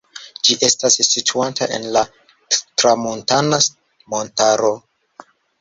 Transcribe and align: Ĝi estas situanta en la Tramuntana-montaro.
Ĝi 0.47 0.53
estas 0.67 0.95
situanta 1.07 1.67
en 1.77 1.85
la 1.97 2.03
Tramuntana-montaro. 2.55 4.73